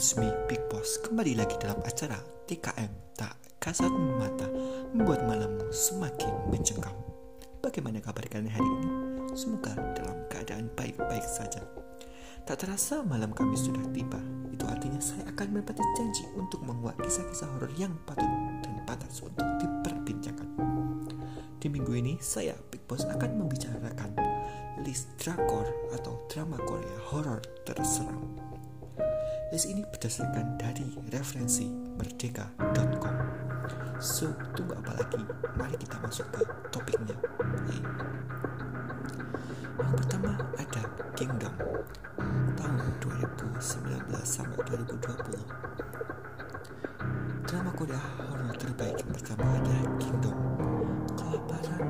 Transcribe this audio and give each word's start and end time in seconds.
it's 0.00 0.16
me 0.16 0.32
Big 0.48 0.64
Boss 0.72 0.96
Kembali 1.04 1.36
lagi 1.36 1.60
dalam 1.60 1.76
acara 1.84 2.16
TKM 2.48 3.12
Tak 3.20 3.60
kasat 3.60 3.92
mata 3.92 4.48
Membuat 4.96 5.28
malammu 5.28 5.68
semakin 5.68 6.48
mencengkam. 6.48 6.96
Bagaimana 7.60 8.00
kabar 8.00 8.24
kalian 8.24 8.48
hari 8.48 8.64
ini? 8.64 8.88
Semoga 9.36 9.76
dalam 9.92 10.24
keadaan 10.32 10.72
baik-baik 10.72 11.20
saja. 11.28 11.60
Tak 12.48 12.64
terasa 12.64 13.04
malam 13.04 13.28
kami 13.36 13.52
sudah 13.52 13.84
tiba. 13.92 14.16
Itu 14.48 14.64
artinya 14.72 14.96
saya 15.04 15.28
akan 15.36 15.60
menepati 15.60 15.84
janji 16.00 16.24
Untuk 16.32 16.64
membuat 16.64 16.96
kisah-kisah 17.04 17.60
horor 17.60 17.68
yang 17.76 17.92
patut 18.08 18.24
dan 18.64 18.80
pantas 18.88 19.20
untuk 19.20 19.44
diperbincangkan. 19.60 20.48
Di 21.60 21.68
minggu 21.68 21.92
ini 21.92 22.16
saya 22.24 22.56
Big 22.72 22.80
Boss 22.88 23.04
akan 23.04 23.36
membicarakan 23.36 24.16
list 24.80 25.12
drakor 25.20 25.68
atau 25.92 26.24
drama 26.32 26.56
Korea 26.56 26.96
horor 27.12 27.44
terseram 27.68 28.49
List 29.50 29.66
ini 29.66 29.82
berdasarkan 29.82 30.62
dari 30.62 30.86
referensi 31.10 31.66
merdeka.com. 31.98 33.16
So, 33.98 34.30
tunggu 34.54 34.78
apa 34.78 34.94
lagi? 35.02 35.18
Mari 35.58 35.74
kita 35.74 35.98
masuk 35.98 36.22
ke 36.30 36.46
topiknya. 36.70 37.18
Yang 39.74 39.92
pertama 39.98 40.38
ada 40.54 40.82
Kingdom 41.18 41.50
tahun 42.54 42.94
2019 43.02 44.06
sampai 44.22 44.60
2020. 44.70 45.42
Drama 47.50 47.74
Korea 47.74 47.98
horor 47.98 48.54
terbaik 48.54 49.02
pertama 49.02 49.50
ada 49.50 49.78
Kingdom. 49.98 50.38
Kelaparan 51.18 51.82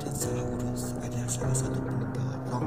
dan 0.00 0.12
salah 0.16 0.48
urus 0.56 0.96
ada 1.04 1.20
salah 1.28 1.52
satu 1.52 1.84
pendorong 1.84 2.66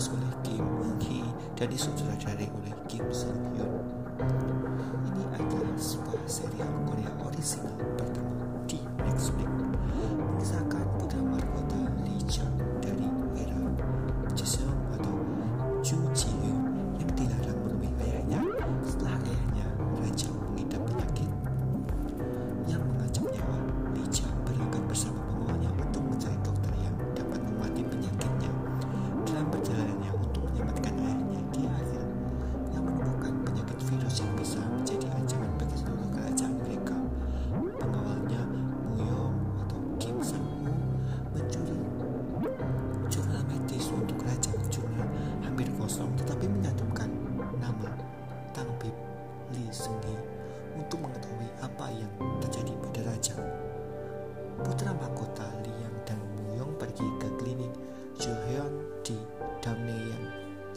ditulis 0.00 0.16
oleh 0.16 0.32
Kim 0.40 0.64
Hee 1.04 1.28
dan 1.60 1.68
disutradarai 1.68 2.48
oleh 2.48 2.72
Kim 2.88 3.04
Seok 3.12 3.36
Hyun. 3.52 3.84
Ini 5.12 5.24
adalah 5.36 5.76
sebuah 5.76 6.24
serial 6.24 6.72
Korea 6.88 7.12
orisinal 7.20 7.76
pertama 8.00 8.64
di 8.64 8.80
Netflix 9.04 9.50
mengisahkan 10.16 10.79
Mahkota 55.10 55.42
Liang 55.66 55.96
dan 56.06 56.22
Muyong 56.38 56.78
pergi 56.78 57.02
ke 57.18 57.26
klinik 57.42 57.74
Joheon 58.14 59.02
di 59.02 59.18
Damneyan 59.58 60.22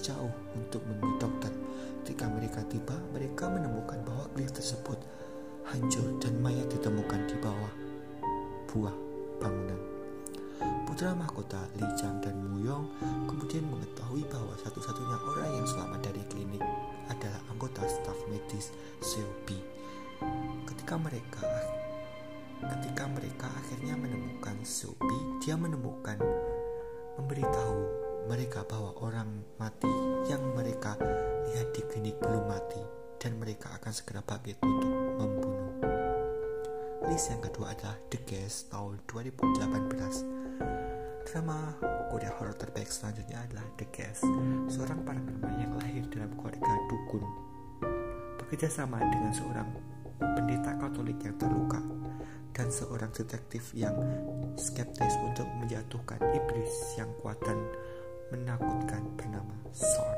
jauh 0.01 0.33
untuk 0.57 0.81
menemui 0.89 1.21
dokter. 1.21 1.53
Ketika 2.01 2.25
mereka 2.33 2.65
tiba, 2.65 2.97
mereka 3.13 3.45
menemukan 3.45 4.01
bahwa 4.01 4.25
klinik 4.33 4.57
tersebut 4.57 4.97
hancur 5.69 6.17
dan 6.17 6.33
mayat 6.41 6.65
ditemukan 6.65 7.29
di 7.29 7.37
bawah 7.45 7.73
buah 8.73 8.95
bangunan. 9.37 9.77
Putra 10.89 11.13
mahkota 11.13 11.69
Li 11.77 11.85
Chang 11.93 12.17
dan 12.17 12.33
Muyong 12.33 12.89
kemudian 13.29 13.69
mengetahui 13.69 14.25
bahwa 14.33 14.57
satu-satunya 14.65 15.17
orang 15.29 15.61
yang 15.61 15.67
selamat 15.69 16.09
dari 16.09 16.25
klinik 16.25 16.63
adalah 17.05 17.37
anggota 17.53 17.85
staf 17.85 18.17
medis 18.33 18.73
Seo. 18.97 19.29
Ketika 20.65 20.97
mereka 20.97 21.45
ketika 22.67 23.07
mereka 23.11 23.47
akhirnya 23.51 23.95
menemukan 23.99 24.55
Sobi, 24.63 25.43
dia 25.43 25.59
menemukan 25.59 26.15
memberitahu 27.19 27.79
mereka 28.31 28.63
bahwa 28.63 28.95
orang 29.03 29.43
mati 29.59 29.91
yang 30.31 30.39
mereka 30.55 30.95
lihat 31.51 31.75
di 31.75 31.83
klinik 31.91 32.15
belum 32.23 32.47
mati 32.47 32.79
dan 33.19 33.35
mereka 33.39 33.75
akan 33.79 33.91
segera 33.91 34.23
bangkit 34.23 34.59
untuk 34.63 34.87
membunuh. 35.19 35.71
List 37.11 37.35
yang 37.35 37.43
kedua 37.43 37.75
adalah 37.75 37.99
The 38.07 38.23
Guest 38.23 38.71
tahun 38.71 39.03
2018. 39.11 41.27
Drama 41.27 41.75
Korea 42.07 42.31
horror 42.39 42.55
terbaik 42.55 42.87
selanjutnya 42.87 43.43
adalah 43.43 43.67
The 43.75 43.87
Guest, 43.91 44.23
seorang 44.71 45.03
paranormal 45.03 45.53
yang 45.59 45.75
lahir 45.75 46.07
dalam 46.07 46.31
keluarga 46.39 46.71
dukun. 46.87 47.23
Bekerja 48.39 48.71
sama 48.71 49.03
dengan 49.03 49.35
seorang 49.35 49.67
pendeta 50.19 50.75
Katolik 50.79 51.19
yang 51.25 51.35
terluka 51.35 51.81
dan 52.53 52.69
seorang 52.69 53.09
detektif 53.09 53.73
yang 53.73 53.97
skeptis 54.55 55.17
untuk 55.25 55.49
menjatuhkan 55.57 56.21
iblis 56.37 56.73
yang 56.95 57.09
kuat 57.19 57.35
dan 57.41 57.57
menakutkan 58.29 59.01
bernama 59.17 59.53
Son. 59.73 60.17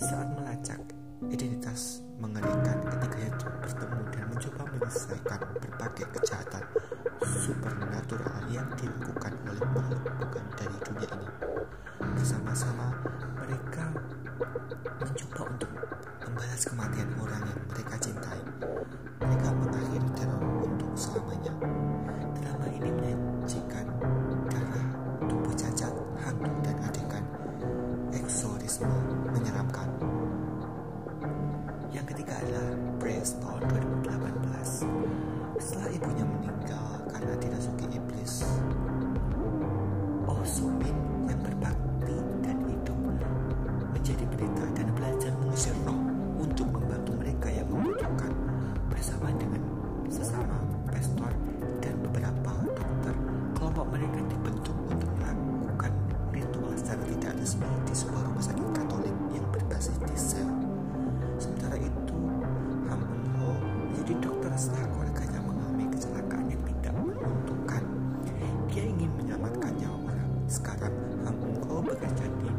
Saat 0.00 0.32
melacak 0.32 0.80
identitas 1.28 2.00
mengerikan 2.16 2.80
ketiganya 2.88 3.36
bertemu 3.60 4.00
dan 4.10 4.24
mencoba 4.32 4.62
menyelesaikan 4.72 5.40
berbagai 5.60 6.06
kejahatan 6.18 6.64
supernatural 7.22 8.40
yang 8.50 8.66
dilakukan 8.74 9.36
oleh 9.46 9.66
makhluk 9.76 10.02
bukan 10.18 10.44
dari 10.56 10.76
dunia 10.88 11.10
ini. 11.20 11.28
Bersama-sama 12.16 12.96
mereka 13.44 13.84
mencoba 14.98 15.42
untuk 15.52 15.70
membalas 16.24 16.62
kematian 16.66 17.10
resmi 57.42 57.66
di 57.82 57.90
sebuah 57.90 58.22
rumah 58.30 58.38
sakit 58.38 58.70
katolik 58.70 59.10
yang 59.34 59.42
berbasis 59.50 59.98
di 59.98 60.14
sel 60.14 60.46
sementara 61.42 61.74
itu 61.74 62.14
Ham 62.86 63.02
Ho 63.42 63.58
menjadi 63.90 64.14
dokter 64.22 64.54
setelah 64.54 64.86
keluarganya 64.94 65.42
mengalami 65.42 65.90
kecelakaan 65.90 66.46
yang 66.46 66.62
tidak 66.62 66.94
menguntungkan. 66.94 67.82
Dia 68.70 68.86
ingin 68.86 69.10
menyelamatkan 69.18 69.74
nyawa 69.74 69.98
orang. 70.06 70.30
Sekarang 70.46 70.94
Ham 71.26 71.34
Ho 71.66 71.82
bekerja 71.82 72.30
di 72.38 72.50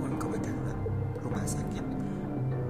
ruang 0.00 0.16
darurat 0.16 0.78
rumah 1.20 1.44
sakit. 1.44 1.84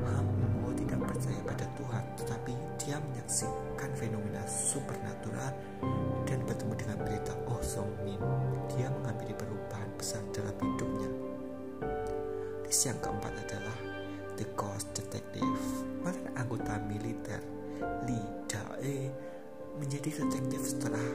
Ham 0.03 0.27
Ho 0.67 0.75
tidak 0.75 0.99
percaya 0.99 1.41
pada 1.47 1.67
Tuhan 1.79 2.05
tetapi 2.19 2.53
dia 2.75 2.99
menyaksikan 2.99 3.91
fenomena 3.95 4.43
supernatural 4.51 5.55
dan 6.27 6.43
bertemu 6.43 6.75
dengan 6.75 6.99
berita 7.07 7.39
Oh 7.47 7.63
Song 7.63 7.95
Min 8.03 8.19
Yang 12.83 12.99
keempat 12.99 13.31
adalah 13.47 13.79
The 14.35 14.47
Ghost 14.59 14.91
Detective. 14.91 15.55
Mantan 16.03 16.35
anggota 16.35 16.83
militer 16.83 17.39
Lee 18.11 18.27
Dae 18.51 19.07
menjadi 19.79 20.11
detektif 20.11 20.67
setelah 20.67 21.07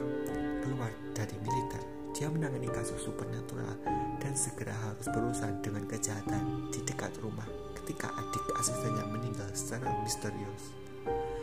keluar 0.64 0.88
dari 1.12 1.36
militer. 1.44 1.84
Dia 2.16 2.32
menangani 2.32 2.72
kasus 2.72 3.04
supernatural 3.04 3.76
dan 4.16 4.32
segera 4.32 4.72
harus 4.72 5.12
berurusan 5.12 5.60
dengan 5.60 5.84
kejahatan 5.84 6.72
di 6.72 6.80
dekat 6.88 7.12
rumah 7.20 7.44
ketika 7.84 8.16
adik 8.16 8.44
asistennya 8.56 9.04
meninggal 9.04 9.52
secara 9.52 9.92
misterius. 10.00 10.72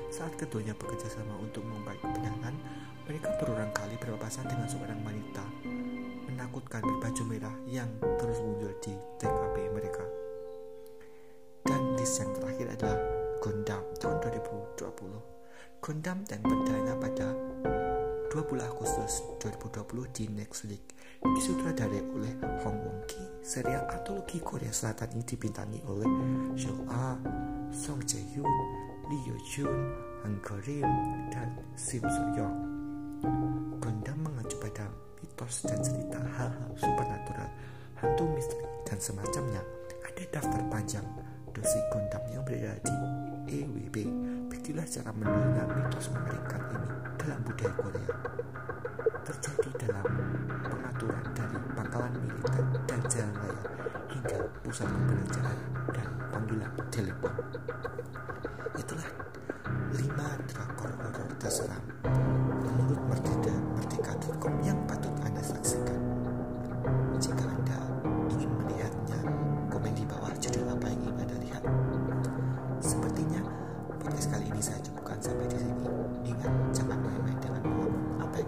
Saat 0.10 0.42
keduanya 0.42 0.74
bekerja 0.74 1.06
sama 1.06 1.38
untuk 1.38 1.62
mengungkap 1.70 2.02
kebenaran, 2.02 2.58
mereka 3.06 3.30
berulang 3.38 3.70
kali 3.78 3.94
berpapasan 4.02 4.50
dengan 4.50 4.66
seorang 4.66 4.98
wanita 5.06 5.46
menakutkan 6.66 6.82
berbaju 6.82 7.24
merah 7.30 7.56
yang 7.70 7.90
terus 8.18 8.42
muncul 8.42 8.74
di 8.82 8.94
TKP 9.22 9.56
mereka. 9.70 10.06
Dan 11.62 11.94
yang 11.94 12.32
terakhir 12.34 12.68
adalah 12.74 13.00
Gundam 13.38 13.84
tahun 14.02 14.18
2020. 14.82 14.82
Gundam 15.82 16.18
dan 16.26 16.42
perdana 16.42 16.94
pada 16.98 17.28
20 18.34 18.66
Agustus 18.66 19.22
2020 19.46 20.18
di 20.18 20.26
Netflix 20.34 20.82
disutradari 21.22 22.02
oleh 22.02 22.34
Hong 22.66 22.82
Wong 22.82 23.02
Ki. 23.06 23.22
Serial 23.46 23.86
antologi 23.86 24.42
Korea 24.42 24.74
Selatan 24.74 25.14
ini 25.14 25.22
dibintangi 25.22 25.86
oleh 25.86 26.10
Seo 26.58 26.82
Ah, 26.90 27.18
Song 27.70 28.02
Jae 28.02 28.26
Yoon, 28.34 28.50
Lee 29.14 29.22
Yo 29.30 29.38
Jun, 29.54 29.78
Han 30.26 30.42
Rim, 30.66 30.90
dan 31.30 31.54
Sim 31.78 32.02
So 32.02 32.26
Young. 32.34 32.58
Gundam 33.78 34.18
mengacu 34.26 34.58
pada 34.58 34.90
mitos 35.26 35.66
dan 35.66 35.82
cerita 35.82 36.22
hal-hal 36.38 36.72
supernatural, 36.78 37.50
hantu 37.98 38.30
misteri, 38.30 38.62
dan 38.86 39.02
semacamnya. 39.02 39.62
Ada 40.06 40.24
daftar 40.38 40.62
panjang 40.70 41.06
dosi 41.50 41.82
Gundam 41.90 42.22
yang 42.30 42.46
berada 42.46 42.78
di 42.86 42.94
EWB. 43.58 43.96
Begitulah 44.54 44.86
cara 44.86 45.10
menilai 45.18 45.66
mitos 45.66 46.14
mengerikan 46.14 46.62
ini 46.78 46.90
dalam 47.18 47.40
budaya 47.42 47.74
Korea. 47.74 48.16
Terjadi 49.26 49.70
dalam 49.82 50.06
pengaturan 50.62 51.26
dari 51.34 51.58
pangkalan 51.74 52.14
militer 52.22 52.64
dan 52.86 53.00
jalan 53.10 53.34
raya 53.42 53.64
hingga 54.14 54.38
pusat 54.62 54.86
perbelanjaan 54.86 55.58
dan 55.90 56.08
panggilan 56.30 56.72
telepon. 56.94 57.34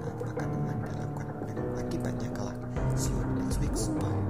yang 0.05 0.17
akan 0.21 0.49
anda 0.69 0.91
lakukan 0.99 1.27
dan 1.49 1.57
akibatnya 1.79 2.29
kelak. 2.35 2.57
See 2.97 3.13
you 3.13 3.23
next 3.39 3.57
week. 3.61 3.73
Bye. 4.01 4.26